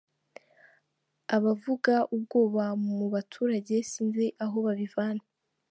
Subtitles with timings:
[1.35, 5.23] Abavuga ubwoba mu baturage sinzi aho babivana.